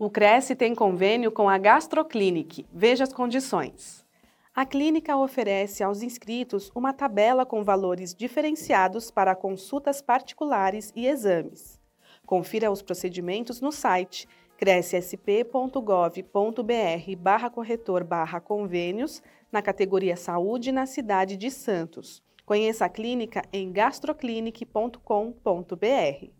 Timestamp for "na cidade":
20.72-21.36